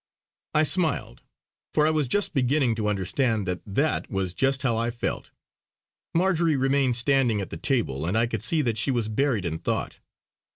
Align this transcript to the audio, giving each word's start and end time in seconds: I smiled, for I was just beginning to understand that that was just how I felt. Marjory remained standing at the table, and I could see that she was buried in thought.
I 0.55 0.63
smiled, 0.63 1.21
for 1.75 1.85
I 1.85 1.91
was 1.91 2.07
just 2.07 2.33
beginning 2.33 2.73
to 2.73 2.87
understand 2.87 3.45
that 3.47 3.61
that 3.67 4.09
was 4.09 4.33
just 4.33 4.63
how 4.63 4.75
I 4.75 4.89
felt. 4.89 5.29
Marjory 6.15 6.55
remained 6.55 6.95
standing 6.95 7.39
at 7.39 7.51
the 7.51 7.55
table, 7.57 8.07
and 8.07 8.17
I 8.17 8.25
could 8.25 8.41
see 8.41 8.63
that 8.63 8.79
she 8.79 8.89
was 8.89 9.09
buried 9.09 9.45
in 9.45 9.59
thought. 9.59 9.99